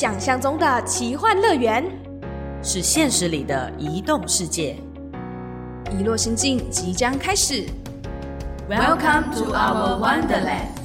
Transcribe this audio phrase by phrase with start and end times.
[0.00, 1.84] 想象中的奇幻乐园，
[2.62, 4.76] 是现实里的移动世界。
[5.90, 7.66] 遗落心境即将开始。
[8.70, 10.77] Welcome to our Wonderland。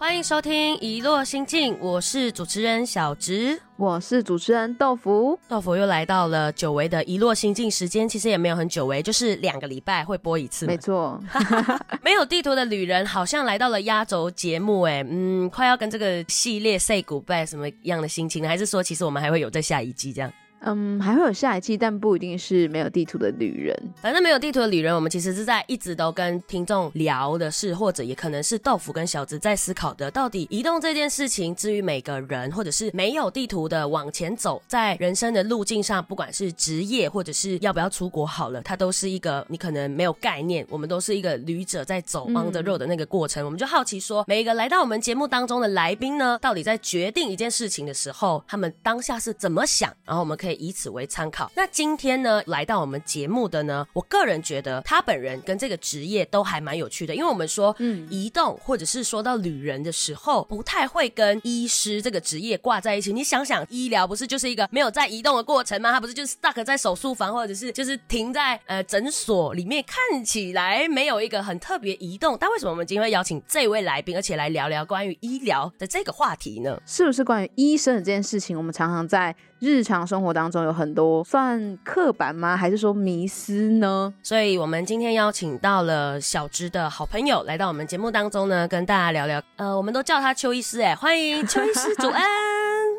[0.00, 3.60] 欢迎收听《遗落心境》，我是主持人小植。
[3.76, 5.38] 我是主持人豆腐。
[5.46, 10.64] 豆腐又来到了久违的遗落心境时间，其实也没有很久违，就是两个礼拜会播一次。
[10.64, 11.22] 没错，
[12.02, 18.48] 没有地图的旅人好像来到了压轴节目，哎，嗯，快要跟这个系列 say goodbye 什么样的心情呢？
[18.48, 20.32] 还是说，其实我们还会有在下一季这样？
[20.60, 23.74] 嗯，还会有下一季，但不一定是没有地图的旅人。
[24.00, 51.50] 反正没有地图的旅人，我们其实是在一直都跟听众聊的是，或者也可能是豆腐跟小子在思考的，到底移动这件事情，至于每个人，或者是没有地图的往前走，在人生的路径上，不管是职业或者是要不要出国，好了，它都是一个你可能没有概念，我们都是一个旅者在走 on the road 的那个过程，我们就好奇说，每一个来到我们节目当中的来宾呢，到底在决定一件事情的时候，他们当下是怎么想，然后我们可以以此为参考。
[51.54, 63.12] 那今天呢，来到我们节目的呢，我个人觉得他本人跟这个职业都还蛮有趣的，因为我们说，嗯，移动或者是说到旅人的时候，不太会跟医师这个职业挂在一起。
[63.12, 65.92] 你想想，医疗不是就是一个没有在移动的过程吗？
[65.92, 72.36] 他不是就是 stuck 在手术房，或者是就是停在呃诊所里面，看起来没有一个很特别移动。
[72.40, 76.80] 但为什么我们今天会邀请这位来宾，而且来聊聊关于医疗的这个话题呢？
[76.86, 78.56] 是不是关于医生的这件事情？
[78.56, 82.56] 我们常常在日常生活当中有很多算刻板吗？
[82.56, 84.12] 还是说迷思呢？
[84.22, 89.42] 所以我们今天邀请到了小芝的好朋友来到我们节目当中呢，跟大家聊聊。
[89.56, 92.22] 呃，我们都叫他邱医师，哎，欢迎邱医师主 恩。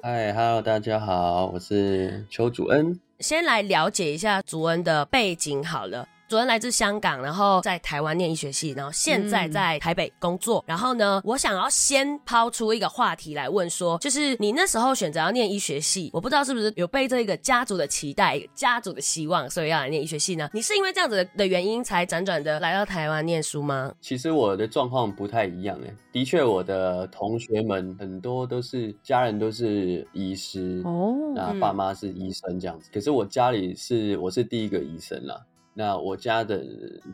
[0.03, 2.99] 嗨，Hello，大家好，我是邱主恩。
[3.19, 6.07] 先来了解一下祖恩的背景好了。
[6.31, 10.63] 主恩来自香港，然后在台湾念医学系，然后现在在台北工作。
[10.65, 20.49] 然后呢，我想要先抛出一个话题来问说，就是你那时候选择要念医学系，我不知道是不是有被这个家族的期待、家族的希望，所以要来念医学系呢？
[20.53, 23.91] 你是因为这样子的的原因才辗转的来到台湾念书吗？
[23.99, 32.89] 其实我的状况不太一样诶，的确，我的同学们很多都是家人都是医师哦，那爸妈是医生这样子。
[32.93, 35.37] 可是我家里是我是第一个医生啦。
[35.73, 36.63] 那我家的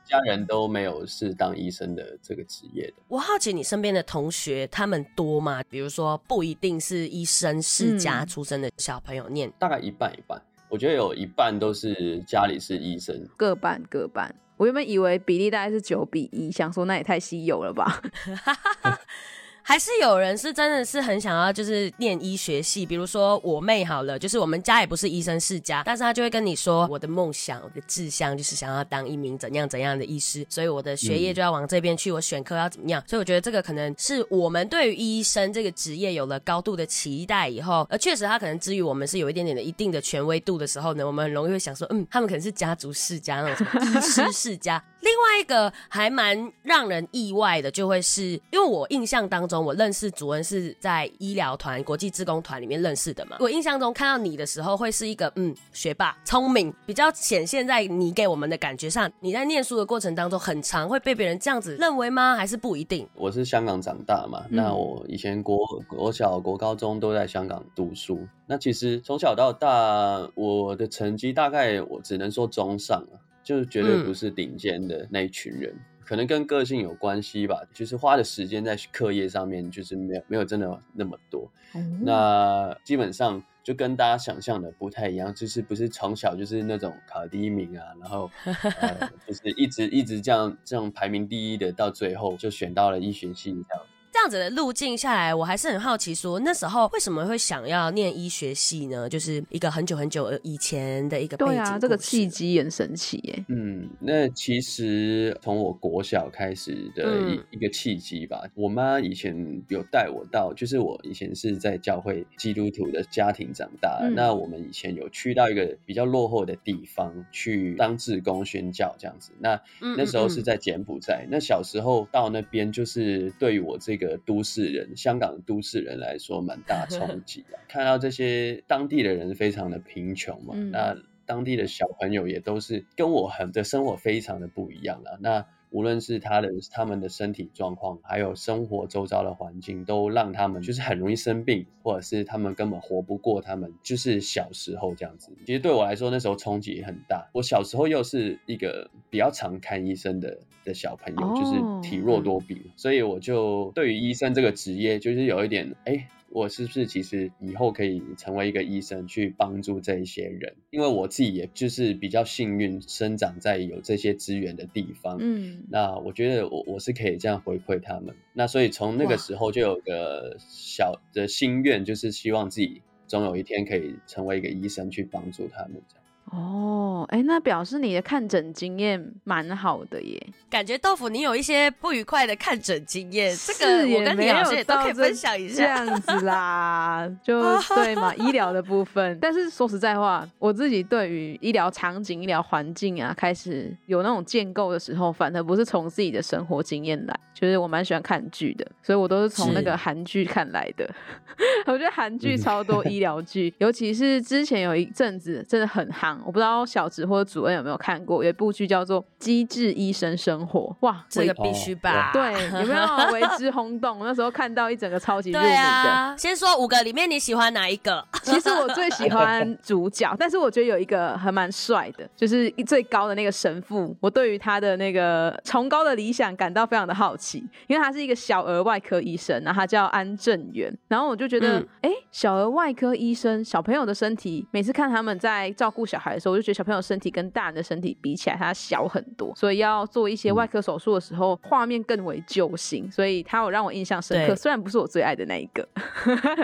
[0.04, 2.94] 家人都没有是当医生的这个职业的。
[3.08, 5.62] 我好奇你身边的同学他们多吗？
[5.70, 10.42] 比如说不一定是医生世家出身的小朋友念，大概一半一半。
[10.70, 14.34] 我觉得有一半都是家里是医生，各半各半。
[14.58, 18.02] 我原本以为比例大概是九比一，想说那也太稀有了吧。
[19.68, 31.98] 还是有人是真的是很想要就是念医学系，比如说我妹好了，就是我们家也不是医生世家，但是她就会跟你说，我的梦想、我的志向就是想要当一名怎样怎样的医师，所以我的学业就要往这边。
[31.98, 44.82] 去，我选科要怎么样，所以我觉得这个可能是我们对于医生这个职业有了高度的期待以后，而确实他可能至于我们是有一点点的一定的权威度的时候呢，我们很容易会想说，嗯，他们可能是家族世家那种什么医师世家。
[45.02, 53.38] 另外一个还蛮让人意外的，就会是因为我印象当中，我认识主恩是在医疗团、国际志工团里面认识的嘛。
[53.40, 59.12] 我印象中看到你的时候，会是一个嗯学霸、聪明，比较显现在你给我们的感觉上。
[59.20, 62.36] 你在念书的过程当中，很常会被别人这样子认为吗？
[62.36, 63.08] 还是不一定？
[63.16, 65.58] 我是香港长大嘛，那我以前国
[65.88, 68.20] 国小、国高中都在香港读书。
[68.46, 73.26] 那其实从小到大，我的成绩大概我只能说中上啊。
[73.44, 77.62] 就绝对不是顶尖的那一群人，嗯、可能跟个性有关系吧。
[77.74, 81.52] 就是花的时间在课业上面，就是没有没有真的那么多。
[81.76, 93.84] 嗯、那基本上就跟大家想象的不太一样，就是不是从小就是那种考第一名啊，然后、呃、 就是一直一直这样这样排名第一的，到最后就选到了医学系这样。
[94.18, 99.08] 这样子的路径下来，我还是很好奇，说那时候为什么会想要念医学系呢？
[99.08, 101.54] 就是一个很久很久以前的一个背景。
[101.54, 103.46] 对啊，这个契机很神奇耶。
[103.48, 108.42] 嗯，那其实从我国小开始的一、嗯、一个契机吧。
[108.56, 114.00] 我妈以前有带我到，就是我以前是在教会基督徒的家庭长大。
[114.02, 119.32] 嗯、那我们以前有去到一个比较落后的地方去当志工宣教这样子。
[119.38, 119.62] 那
[119.96, 121.22] 那时候是在柬埔寨。
[121.26, 124.07] 嗯、那小时候到那边，就是对于我这个。
[124.18, 127.58] 都市人，香港的都市人来说，蛮大 冲击的。
[127.68, 130.96] 看到这些当地的人非常的贫穷嘛，嗯、那
[131.26, 135.18] 当地的小朋友也都是跟我很的生活非常的不一样啊。
[135.20, 145.32] 那无论是他的他们的身体状况，还有生活周遭的环境，都让他们就是很容易生病，或者是他们根本活不过他们就是小时候这样子。
[145.46, 147.30] 其实对我来说，那时候冲击也很大。
[147.34, 156.08] 我小时候又是一个比较常看医生的的小朋友，哦就是体弱多病，所以我就对于医生这个职业，就是有一点哎。
[156.38, 160.56] 我是不是其实以后可以成为一个医生，去帮助这一些人？
[160.70, 165.18] 因为我自己也就是比较幸运，生长在有这些资源的地方。
[165.20, 168.14] 嗯，那我觉得我我是可以这样回馈他们。
[168.34, 176.04] 那所以从那个时候就有个小的心愿，就是希望自己总有一天可以成为一个医生，去帮助他们这样。
[176.32, 180.22] 哦，哎，那表示你的看诊经验蛮好的耶。
[180.50, 185.56] 感觉豆腐你有一些不愉快的看诊经验，这个我跟你老师也都可以分享一下。
[185.56, 187.42] 这样子啦，就
[187.76, 189.18] 对嘛，医疗的部分。
[189.22, 197.18] 但是说实在话，我自己对于医疗场景、医疗环境啊，开始有那种建构的时候，反而不是从自己的生活经验来。
[197.34, 200.90] 就是我蛮喜欢看剧的，所以我都是从那个韩剧看来的。
[201.68, 206.17] 我觉得韩剧超多医疗剧，尤其是之前有一阵子真的很夯。
[206.26, 210.62] 我不知道小植或者主任有没有看过，有一部剧叫做《机智医生生活》。
[210.82, 212.12] 哇，这个必须吧？
[212.14, 214.00] 对，有没有 为之轰动？
[214.06, 216.16] 那时候看到一整个超级入迷的。
[216.18, 218.04] 先说五个里面你喜欢哪一个？
[218.24, 223.96] 其实我最喜欢 主角，但是我觉得有一个还蛮帅的，就是最高的那个神父。
[224.00, 230.76] 我对于他的那个崇高的理想感到非常的好奇，因为他是一个小儿外科医生，然后他叫安正元。
[230.88, 236.07] 然后我就觉得，哎，小儿外科医生，小朋友的身体，每次看他们在照顾小孩。
[236.14, 244.36] 的时候，我就觉得小朋友身体跟大人的身体比起来，他小很多，所以要做一些外科手术的时候，画面更为揪心，所以他有让我印象深刻。
[244.36, 245.68] 虽然不是我最爱的那一个。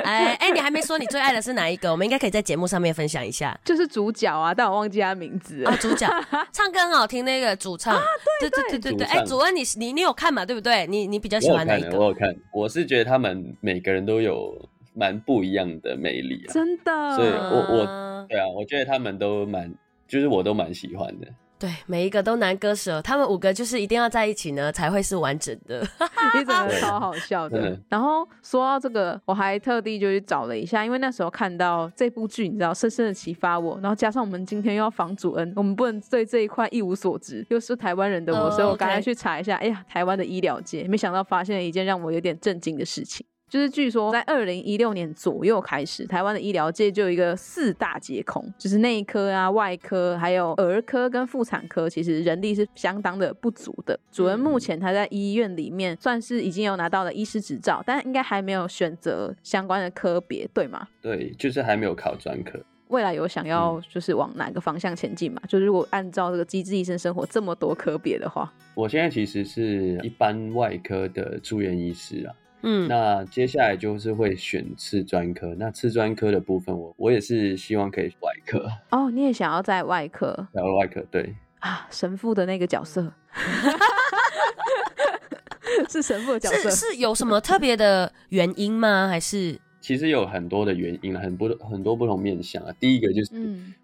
[0.04, 1.92] 哎哎，你还没说你最爱的是哪一个？
[1.92, 3.58] 我们应该可以在节目上面分享一下。
[3.64, 5.76] 就是主角啊，但我忘记他名字啊。
[5.78, 6.08] 主角
[6.52, 8.00] 唱歌很好听，那个主唱。
[8.40, 9.08] 对对对对对。
[9.08, 10.46] 哎，主任，你你你有看嘛？
[10.46, 10.86] 对不对？
[10.88, 11.98] 你你比较喜欢哪一个？
[11.98, 14.54] 我有看，我是觉得他们每个人都有
[14.94, 16.54] 蛮不一样的魅力啊。
[16.54, 17.16] 真的。
[17.16, 19.74] 所以我我对啊，我觉得他们都蛮。
[20.06, 25.80] 就是我都蛮喜欢的，对，每一个都难割舍，他们五个就是一定要在一起呢，才会是完整的，
[26.38, 27.76] 你怎么超好笑的。
[27.90, 33.80] 然后说到这个，我还特地就去找了一下，因为那时候看到这部剧，你知道，深深的启发我。
[33.82, 39.56] 然后加上我们今天又要防主恩，我们不能对这一块一无所知，又是台湾人的我，所以我赶快去查一下。
[39.56, 43.26] 哎呀，台湾的医疗界，没想到发现了一件让我有点震惊的事情。
[43.54, 54.00] 就是据说在二零一六年左右开始，台湾的医疗界就有一个四大皆空，就是内科啊、外科，还有儿科跟妇产科，其实人力是相当的不足的。
[54.12, 60.88] 主任目前他在医院里面算是已经有拿到了医师执照，但应该还没有选择相关的科别，对吗？
[61.00, 62.60] 对，就是还没有考专科。
[62.88, 65.40] 未来有想要就是往哪个方向前进嘛？
[65.48, 72.34] 就是如果按照这个机智医生生活这么多科别的话，我现在其实是一般外科的住院医师啊。
[72.64, 75.54] 嗯，那接下来就是会选次专科。
[75.60, 78.66] 那次专科的部分，我我也是希望可以外科。
[78.90, 80.34] 哦，你也想要在外科？
[80.54, 81.36] 想要外科，对。
[81.60, 83.14] 啊，神父的那个角色，
[85.90, 89.08] 是神父的角色是，是有什么特别的原因吗？
[89.08, 89.60] 还是？
[89.84, 92.74] 其实有很多的原因很不很多不同面向啊。
[92.80, 93.34] 第一个就是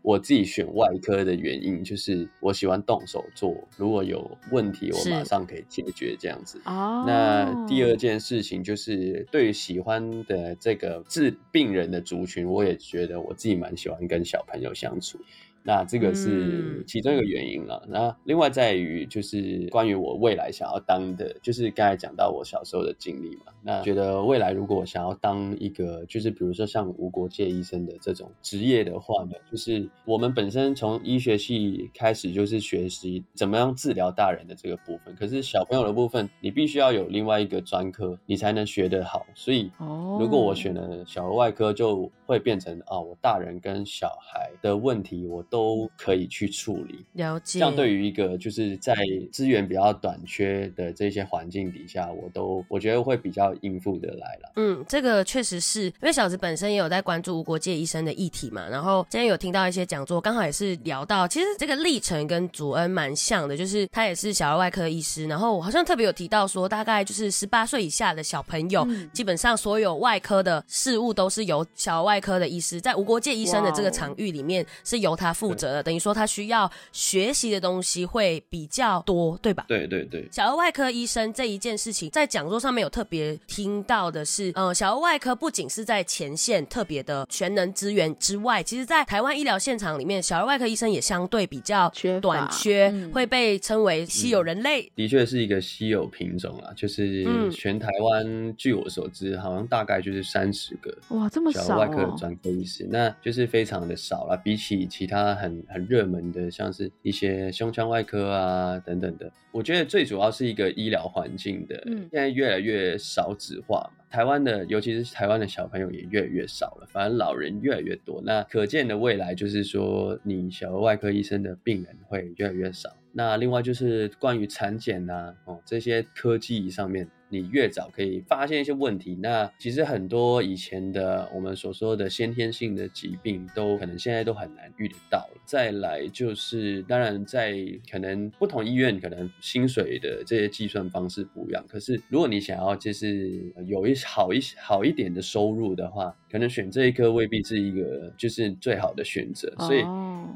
[0.02, 6.62] 我自己选外科的原因，就是我喜欢动手做，如果有问题，我马上可以解决这样子。
[6.64, 7.04] 哦。
[7.06, 15.20] 那第二件事情就是，对于喜欢的这个治病人的族群，我也觉得我自己蛮喜欢跟小朋友相处。
[15.64, 17.84] 那这个是其中一个原因了。
[17.88, 23.52] 那另外在于就是关于我未来想要当的，就是刚才讲到我小时候的经历嘛。
[23.62, 35.14] 那觉得未来如果我想要当一个，就是比如说像无国界医生的这种职业的话呢，就是我们本身从医学系开始就是学习怎么样治疗大人的这个部分。
[35.16, 39.26] 可是小朋友的部分，你必须要有另外一个专科，你才能学得好。
[39.36, 45.44] 所以，如果我选了小儿外科，就会变成啊，我大人跟小孩的问题我。
[45.50, 47.60] 都可以去处理，了解。
[47.60, 48.96] 这样对于一个就是在
[49.32, 54.52] 资源比较短缺的这些环境底下，我都我觉得会比较应付的来了。
[54.56, 58.70] 嗯，这个确实是因为小子本身也有在关注无国界医生的议题嘛。
[58.70, 65.26] 然后今天有听到一些讲座，刚好也是聊到，其实这个历程跟祖恩蛮像的，就是他也是小儿外科医师。
[65.26, 75.34] 然后我好像特别有提到说，大概就是十八岁以下的小朋友，基本上所有外科的事物都是由小儿外科的医师在无国界医生的这个场域里面是由他。
[75.40, 79.64] 负责的，等于说他需要学习的东西会比较多，对吧？
[79.70, 80.28] 对对对。
[80.30, 94.92] 小儿外科医生这一件事情，在讲座上面有特别听到的是，呃，小儿外科不仅是在前线特别的全能资源之外，其实在台湾医疗现场里面，小儿外科医生也相对比较缺短缺，会被称为稀有人类。
[94.96, 105.29] 的确是一个稀有品种啊，就是全台湾，据我所知，好像大概就是三十个哇，这么少外科专科医师，那就是非常的少了，比起其他。
[105.36, 109.32] 很很热门的，像是一些胸腔外科啊等等的。
[109.52, 114.04] 我觉得最主要是一个医疗环境的，现在越来越少纸化嘛。
[114.10, 118.22] 台湾的，尤其是台湾的小朋友也越来越少了，反而老人越来越多。
[118.24, 122.90] 那可见的未来就是说，你小儿外科医生的病人会越来越少。
[123.12, 127.08] 那另外就是关于产检啊，哦这些科技上面。
[127.30, 135.42] 你越早可以发现一些问题，那其实很多以前的我们所说的先天性的疾病，都可能现在都很难遇得到了。
[135.46, 137.56] 再来就是，当然在
[137.90, 141.64] 可能不同医院，可能薪水的这些计算方式不一样。
[141.68, 149.54] 可是如果你想要就是有一好一好一点的收入的话，可能选这一科未必是一个就是最好的选择。
[149.60, 149.82] 所以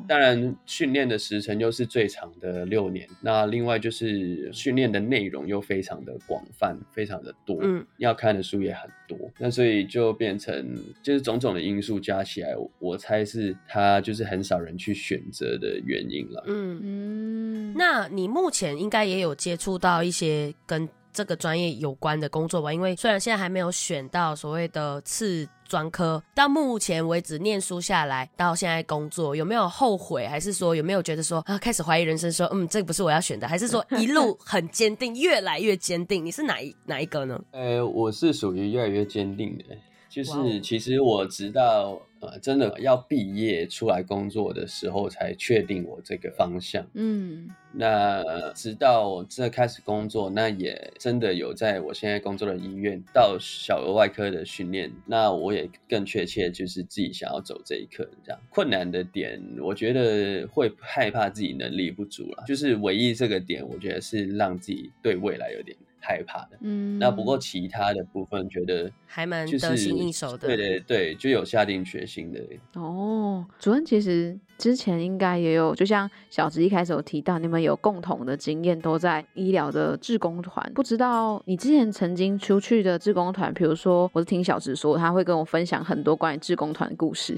[0.08, 6.78] 当然训练的时程又是最长的六年，那另外就是训练的内容又非常的广泛。
[6.92, 16.44] 非常的多，嗯，要看的书也很多，那所以就变成就是种种的因素加起来，我猜是他就是很少人去选择的原因了。
[16.48, 22.72] 嗯嗯，那你目前应该也有接触到一些跟这个专业有关的工作吧？
[22.72, 25.48] 因为虽然现在还没有选到所谓的次。
[25.68, 30.28] 专科到目前为止念书下来，到现在工作有没有后悔？
[30.28, 32.32] 还是说有没有觉得说啊开始怀疑人生？
[32.32, 33.48] 说嗯，这个不是我要选的？
[33.48, 36.26] 还是说 一路很坚定，越来越坚定？
[36.26, 37.40] 你是哪一哪一个呢？
[37.52, 39.64] 呃，我是属于越来越坚定的。
[40.14, 46.86] 就是其实我直到呃真的要毕业出来工作的时候，才确定我这个方向。
[46.94, 54.92] 嗯，那直到我这开始工作，那也真的有在我现在工作的医院到小儿外科的训练。
[55.08, 58.08] 那我也更确切就是自己想要走这一刻。
[58.24, 62.44] 这样困难的点，我觉得会害怕自己能力不足了。
[62.46, 65.76] 就是唯一这个点，我觉得是让自己对未来有点。
[66.04, 72.40] 害怕的，嗯，那不过其他的部分觉得还蛮得心应手的，对对对，就有下定决心的。
[72.74, 80.72] 哦，主任其实之前应该也有，就像小植一开始有提到，你们有共同的经验，都在医疗的志工团。
[80.76, 87.36] 不知道你之前曾经出去的志工团，比如说，我是听小植说，他会跟我分享很多关于志工团的故事，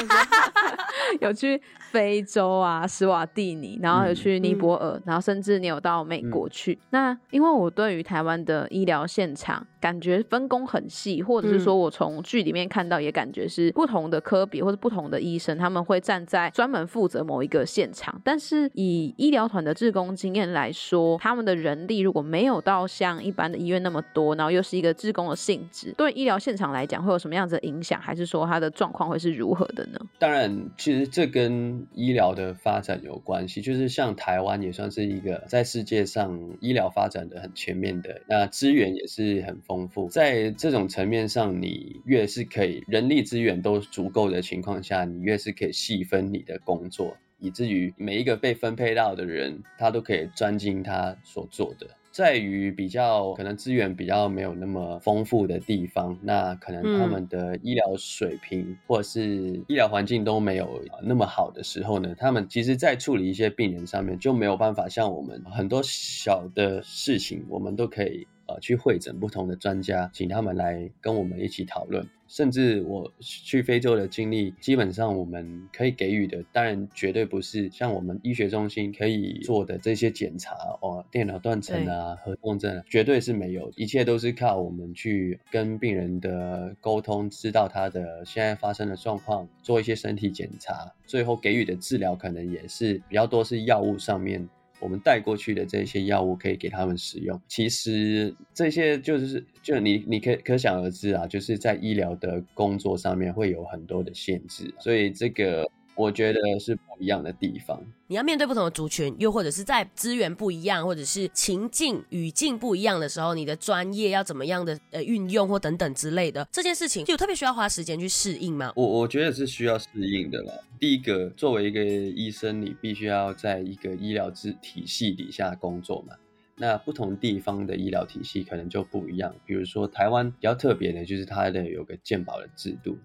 [1.20, 6.78] 有去非洲啊，斯瓦蒂尼，然后有去尼泊尔，然后甚至你有到美国去。
[6.88, 7.70] 那因为我。
[7.74, 18.20] 对于台湾的医疗现场感觉分工很细，或者是说我从剧里面看到也感觉是不同的科比或者不同的医生，他们会站在专门负责某一个现场。
[18.22, 28.00] 但是以医疗团的志工经验来说，他们的人力如果没有到像一般的医院那么多，然后又是一个志工的性质，对医疗现场来讲会有什么样子的影响？
[28.00, 29.98] 还是说它的状况会是如何的呢？
[30.20, 33.60] 当然，其实这跟医疗的发展有关系。
[33.60, 37.50] 就是像台湾也算是一个在世界上医疗发展的很。
[37.64, 51.88] 全面的那资源也是很丰富，在这种层面上，你越是可以人力资源都足够的情况下，你越是可以细分你的工作，以至于每一个被分配到的人，他都可以专精他所做的。
[52.12, 68.24] 在于比较可能资源比较没有那么丰富的地方，那可能他们的医疗水平或者是医疗环境都没有那么好的时候呢，他们其实在处理一些病人上面就没有办法像我们很多小的事情，我们都可以。
[68.46, 72.06] 呃，去会诊不同的专家，请他们来跟我们一起讨论。
[72.26, 83.70] 甚至我去非洲的经历，基本上我们可以给予的，当然绝对不是像我们医学中心可以做的这些检查哦，电脑断层啊、核动症，绝对是没有。
[83.76, 94.48] 一切都是靠我们去跟病人的沟通，知道他的现在发生的状况，做一些身体检查，最后给予的治疗可能也是比较多是药物上面。
[94.84, 97.40] 我们带过去的这些药物可以给他们使用。
[97.48, 105.68] 其实这些就是就你你可可想而知啊，就是在医疗的工作上面会有很多的限制，所以这个。
[105.96, 107.80] 我觉得是不一样的地方。
[108.06, 118.72] 你要面对不同的族群，又或者是在资源不一样，或者是情境语境不一样的时候，你的专业要怎么样的呃运用或等等之类的，这件事情就特别需要花时间去适应吗？
[118.76, 120.52] 我我觉得是需要适应的啦。
[120.78, 126.14] 第一个，作为一个医生，你必须要在一个医疗之体系底下工作嘛。
[126.56, 129.34] 那不同地方的医疗体系可能就不一样。
[129.44, 132.96] 比如说台湾比较特别的，就是它的有个健保的制度。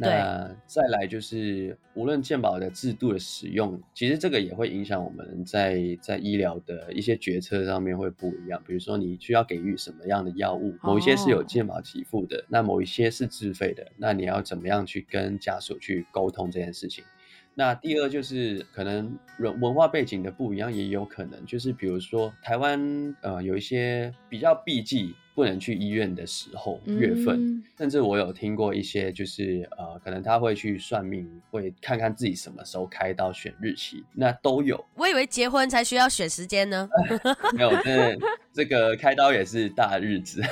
[0.00, 8.62] 那再来就是，无论健保的制度的使用，其实这个也会影响我们在在医疗的一些决策上面会不一样。
[8.64, 17.02] 比如说，你需要给予什么样的药物，某一些是有健保给付的，那某一些是自费的，那你要怎么样去跟家属去沟通这件事情？
[17.58, 25.16] 那第二就是可能文文化背景的不一样，也有可能就是比如说台湾呃有一些比较避忌。
[25.34, 34.84] 不能去医院的时候，月份，甚至我有听过一些，就是呃，可能他会去算命，会看看自己什么时候开刀选日期，那都有。
[34.96, 36.90] 我以为结婚才需要选时间呢。
[37.54, 38.18] 没有，这
[38.52, 40.42] 这个开刀也是大日子。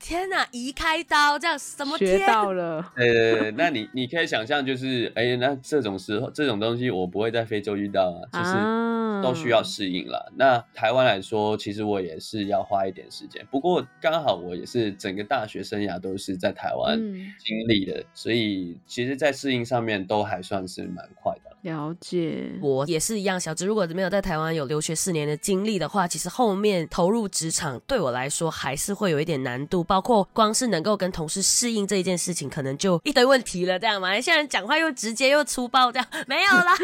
[0.00, 1.96] 天哪，移开刀这样什么？
[1.98, 2.92] 学到了。
[2.96, 10.32] 对对对，那你你可以想象，就是哎，那这种时候这种东西我不会在非洲遇到啊，就是都需要适应了。
[10.36, 13.46] 那台湾来说，其实我也是要花一点时间。
[13.50, 16.98] 不过刚好我也是整个大学生涯都是在台湾
[17.38, 21.49] 经历的，所以其实，在适应上面都还算是蛮快的。
[21.62, 23.38] 了解，我也是一样。
[23.38, 29.84] 小植如果没有在台湾有留学四年的经历的话，其实后面投入职场对我来说还是会有一点难度。
[29.84, 33.78] 包括光是能够跟同事适应这一件事情，可能就一堆问题了。
[33.78, 36.76] 这样嘛，现在讲话又直接又粗暴，这样没有啦。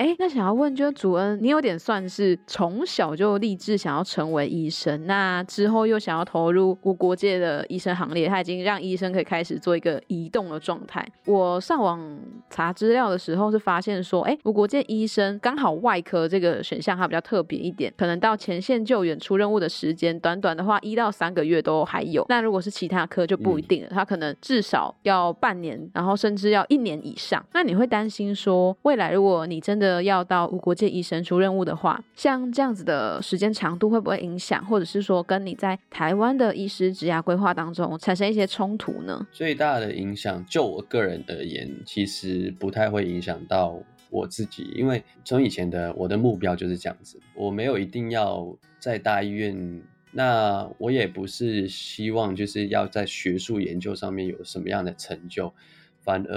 [0.00, 11.06] 哎，那想要问，就是主恩，你有点算是从小就立志想要成为医生，那之后又想要投入无国界的医生行列，他已经让医生可以开始做一个移动的状态。
[11.26, 12.00] 我上网
[12.48, 22.24] 查资料的时候是发现说，哎，无国界医生刚好外科这个选项它比较特别一点，可能到前线救援出任务的时间，短短的话一到三个月都还有。
[22.30, 27.44] 那如果是其他科就不一定了，他可能至少要半年，然后甚至要一年以上。
[27.52, 39.26] 那你会担心说，未来如果你真的要到无国界医生出任务的话，像这样子的时间长度会不会影响，或者是说跟你在台湾的医师职涯规划当中产生一些冲突呢？
[39.32, 43.78] 最大的影响，就我个人而言，其实不太会影响到
[44.10, 49.82] 我自己，因为从以前的我的目标就是这样子，我没有一定要在大医院，
[50.12, 55.52] 那我也不是希望就是要在学术研究上面有什么样的成就。
[56.02, 56.36] 反而，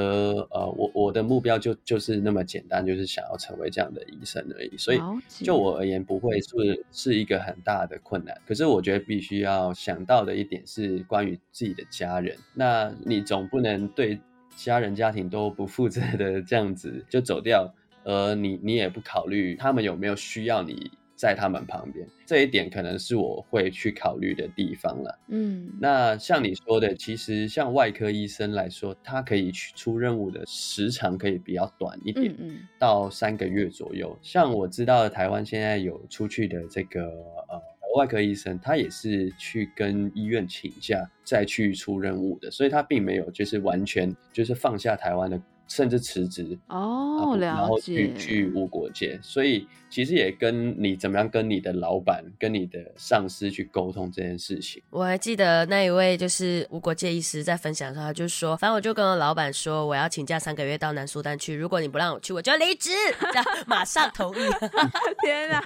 [0.51, 4.77] 呃，我我的目标就就是那么简单，就是想要成为这样的医生而已。
[4.77, 4.99] 所以，
[5.43, 8.37] 就我而言，不会是是一个很大的困难。
[8.45, 12.37] 可是，我觉得必须要想到的一点是关于自己的家人。
[12.53, 14.19] 那你总不能对
[14.55, 20.91] 家人家庭都不负责的这样子就走掉，而你你也不考虑他们有没有需要你。
[21.23, 25.19] 在他们旁边，这一点可能是我会去考虑的地方了。
[25.29, 34.19] 嗯，那像你说的，其实像外科医生来说，他可以去出任务的时长可以比较短一点，嗯到三个月左右。
[34.21, 37.61] 像我知道台湾现在有出去的这个呃
[37.95, 45.41] 外科医生，他也是去跟医院请假再去出任务的，所以他并没有就是完全就是放下台湾的。
[45.67, 54.81] 甚至辞职哦，然后去去无国界，所以其实也跟你怎么样跟你的老板、跟你的上司去沟通这件事情。
[54.89, 64.39] 我还记得那一位就是无国界医师在分享的时候，他就说：“反正我就跟我老板说，我要请假三个月到南苏丹去，如果你不让我去，我就离职。”这样马上同意。
[65.23, 65.63] 天啊，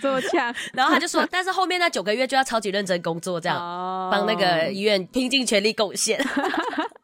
[0.00, 0.54] 这么强！
[0.72, 3.58] 然后他就说：“但是后面那九个月就要超级认真工作，这样
[4.10, 6.20] 帮那个医院拼尽全力贡献。”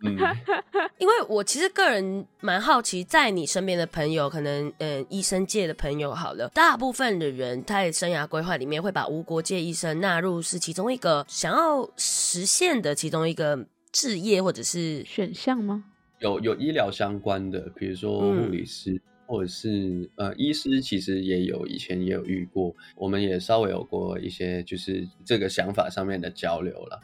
[0.05, 0.17] 嗯，
[0.99, 15.85] 因为我其实个人蛮好奇，在你身边的朋友，可能嗯，医生界的朋友好了，大部分的人他的生涯规划里面会把无国界医生纳入是其中一个想要实现的其中一个置业或者是选项吗？
[16.21, 27.01] 有有医疗相关的，比如说护理师或者是呃医师，其实也有以前也有遇过，我们也稍微有过一些就是这个想法上面的交流了。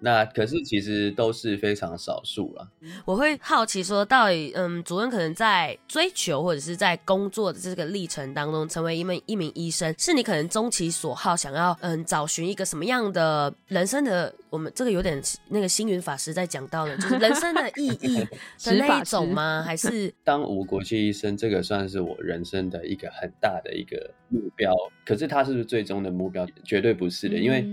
[0.00, 2.68] 那可是其实都是非常少数了。
[3.04, 14.34] 我会好奇说，到底嗯，主任可能在追求或者是在工作的这个历程当中，成为一名一名医生，是你可能终其所好，想要嗯找寻一个什么样的人生的？
[14.50, 18.18] 我们这个有点那个星云法师在讲到的，就是人生的意义
[18.64, 19.64] 的那一种吗？
[19.66, 24.72] 还是 当无国际医生，这个算是我人生的一个很大的一个目标。
[25.04, 26.46] 可是他是不是最终的目标？
[26.62, 27.66] 绝对不是的，因为。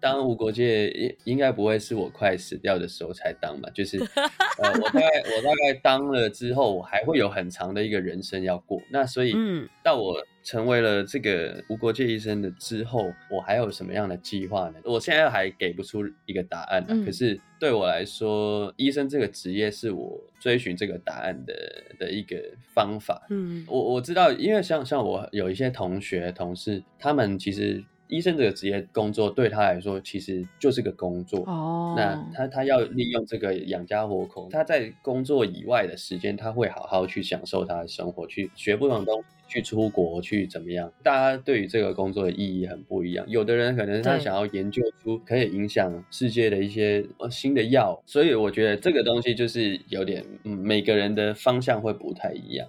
[0.00, 3.68] 当无国界应应该不会是我快死掉的时候才当吧？
[3.74, 3.98] 就是
[4.62, 5.06] 呃，我大概
[5.36, 8.80] 我大概当了之后，我还会有很长的一个人生要过。
[8.90, 14.74] 那所以，嗯，到我成为了这个无国界医生的之后，我还有什么样的计划呢？
[14.84, 16.84] 我现在还给不出一个答案。
[17.04, 21.54] 可是对我来说，医生这个职业是我追寻这个答案的
[21.98, 22.36] 的一个
[22.72, 23.26] 方法。
[23.30, 27.84] 嗯，我我知道，因为像像我有一些同学同事，他们其实。
[28.08, 31.94] 医生这个职业工作对他来说其实就是个工作哦。
[31.96, 40.92] 那他他要利用这个养家活口，他在工作以外的时间，他会好好去享受他的生活，去学不同东西，去出国，去怎么样？
[41.02, 43.24] 大家对于这个工作的意义很不一样。
[43.28, 52.68] 有的人可能他想要研究出可以影响世界的一些新的药，所以我觉得这个东西就是有点，嗯，每个人的方向会不太一样。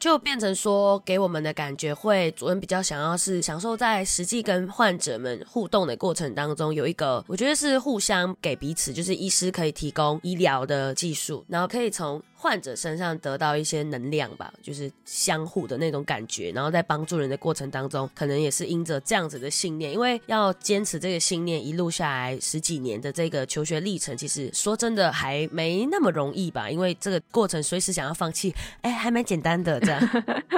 [0.00, 30.00] 就变成说，给我们的感觉会主任比较想要是享受在实际跟患者们互动的过程当中，有一个我觉得是互相给彼此，就是医师可以提供医疗的技术，然后可以从患者身上得到一些能量吧，就是相互的那种感觉，然后在帮助人的过程当中，可能也是因着这样子的信念，因为要坚持这个信念一路下来十几年的这个求学历程，其实说真的还没那么容易吧，因为这个过程随时想要放弃， 哎，还蛮简单的这样。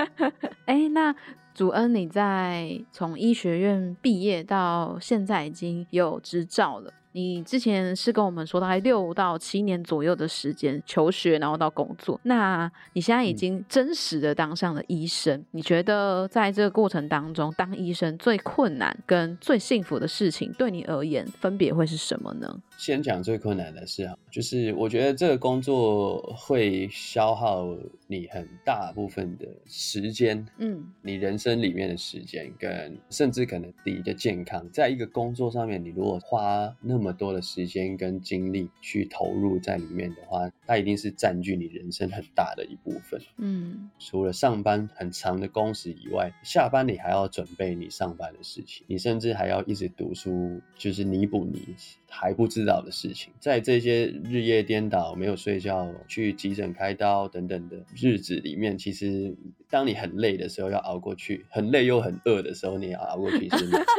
[0.67, 1.13] 哎，那。
[1.55, 6.91] 祖恩，你在从医学院毕业到现在已经有执照了。
[7.13, 12.19] 你之前是跟我们说，大概六到七年左右的时间求学，然后到工作。
[12.25, 22.61] 那你现在已经真实的当上了医生，你觉得在这个过程当中，当医生最困难跟最幸福的事情，对你而言分别会是什么呢？
[22.79, 27.69] 先讲最困难的事啊，就是我觉得这个工作会消耗
[28.07, 51.75] 你很大部分的时间，嗯，你人生里面的时间，跟甚至可能你的健康，在一个工作上面，你如果花那么多的时间跟精力去投入在里面的话，它一定是占据你人生很大的一部分，嗯，除了上班很长的工时以外，下班你还要准备你上班的事情，你甚至还要一直读书，就是弥补你
[52.13, 52.83] 还不知道。
[52.83, 59.33] 的事情，在这些日夜颠倒、没有睡觉、去急诊开刀等等的日子里面，其实
[59.71, 63.49] 当你很累的时候要熬过去，很累又很饿的时候你也要熬过去。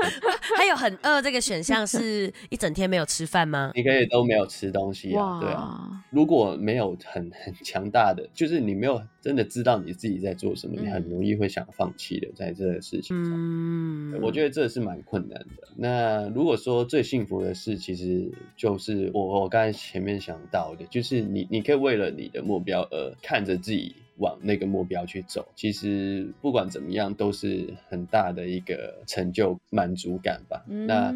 [0.58, 3.72] 还有很饿这个选项是一整天没有吃饭吗？
[3.74, 6.04] 你可以都没有吃东西啊，对啊。
[6.12, 13.34] 如果没有很很强大的，就是你没有真的知道你自己在做什么，你很容易会想放弃的，在这个事情上。
[13.34, 15.70] 嗯，我觉得这是蛮困难的。
[15.78, 18.03] 那如果说最幸福的事，其实。
[18.56, 30.64] 就是我我刚才前面想到的，就是你你可以为了你的目标而看着自己往那个目标去走，其实不管怎么样都是很大的一个成就满足感吧。
[30.68, 31.12] 那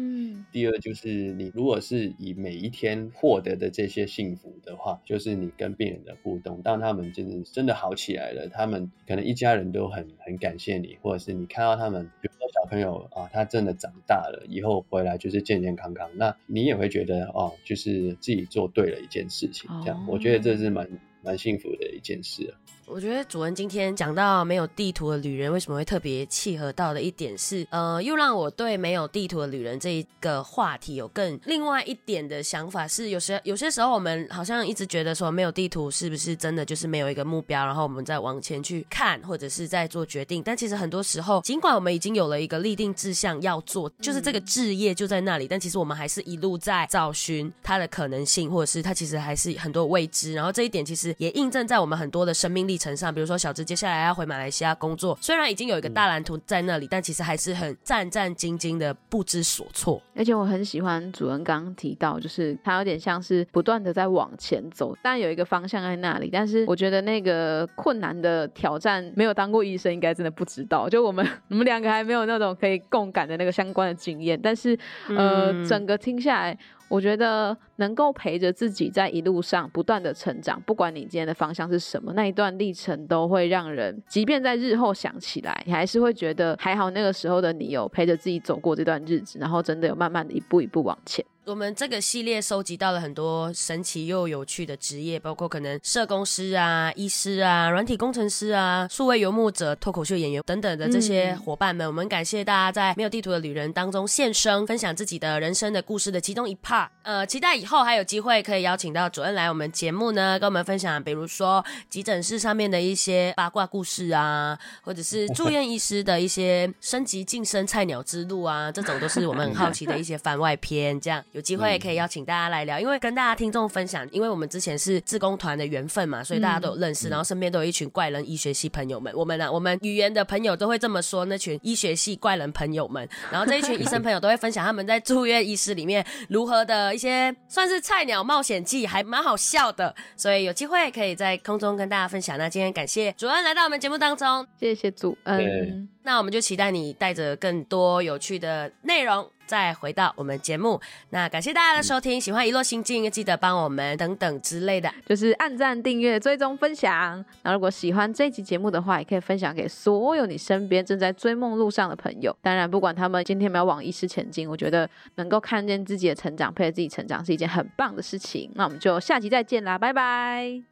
[0.50, 12.10] 第二就是你如果是以每一天获得的这些幸福的话，就是你跟病人的互动，当他们真的真的好起来了，他们可能一家人都很很感谢你，或者是你看到他们。
[12.20, 20.88] 比如说小朋友啊，他真的长大了，以后回来就是健健康康，那你也会觉得哦，就是自己做对了一件事情，这样，我觉得这是蛮
[21.22, 22.54] 蛮幸福的一件事。
[22.90, 52.77] 我觉得主人今天讲到没有地图的旅人为什么会特别契合到的一点是，呃，又让我对没有地图的旅人这一个话题有更另外一点的想法是，有时有些时候我们好像一直觉得说没有地图是不是真的就是没有一个目标，然后我们再往前去看或者是在做决定，但其实很多时候，尽管我们已经有了一个立定志向要做，就是这个志业就在那里，但其实我们还是一路在找寻它的可能性，或者是它其实还是很多未知，然后这一点其实也印证在我们很多的生命力。
[52.78, 60.00] 程上，比如说小芝接下来要回马来西亚工作，虽然已经有一个大蓝图在那里，但其实还是很战战兢兢的，不知所措。
[60.14, 66.30] 而且我很喜欢主人刚刚提到，就是他有点像是不断的在往前走，但有一个方向在那里。
[66.32, 70.88] 但是我觉得那个困难的挑战，没有当过医生应该真的不知道。
[70.88, 76.58] 就我们 我们两个还没有那种可以共感的那个相关的经验，但是呃，整个听下来。
[76.88, 91.24] 我觉得能够陪着自己在一路上不断的成长，不管你今天的方向是什么，那一段历程都会让人，即便在日后想起来，你还是会觉得还好那个时候的你有陪着自己走过这段日子，然后真的有慢慢的一步一步往前。
[91.46, 101.86] 我们这个系列收集到了很多神奇又有趣的职业，包括可能社工师啊、医师啊、软体工程师啊、数位游牧者、脱口秀演员等等的这些伙伴们。
[101.86, 106.88] 我们感谢大家在没有地图的旅人当中现身，分享自己的人生的故事的其中一 part。
[107.02, 121.22] 呃，期待以后还有机会可以邀请到主任来我们节目呢，跟我们分享，比如说急诊室上面的一些八卦故事啊，或者是住院医师的一些升级晋升菜鸟之路啊， 这种都是我们很好奇的一些番外篇，这样。
[121.32, 129.12] 有机会可以邀请大家来聊，因为跟大家听众分享，因为我们之前是志工团的缘分嘛，所以大家都有认识，然后身边都有一群怪人医学系朋友们。
[129.14, 133.08] 我们呢，我们语言的朋友都会这么说，那群医学系怪人朋友们。
[133.30, 139.92] 然后这一群医生朋友都会分享他们在住院医师里面如何的一些算是菜鸟冒险记，还蛮好笑的。
[140.16, 142.38] 所以有机会可以在空中跟大家分享。
[142.38, 145.88] 那今天感谢主恩来到我们节目当中，谢谢主恩。
[146.04, 149.28] 那我们就期待你带着更多有趣的内容。
[149.48, 150.78] 再回到我们节目，
[151.10, 157.24] 那感谢大家的收听，喜欢一落心境，记得帮我们等等之类的，就是按赞、订阅、追踪、分享。
[157.42, 162.36] 那如果喜欢这期节目的话，也可以分享给所有你身边正在追梦路上的朋友。
[162.42, 168.52] 当然，不管他们今天没有往医师前进，我觉得能够看见自己的成长，陪着自己成长，是一件很棒的事情。
[168.54, 170.67] 那我们就下期再见啦，拜拜。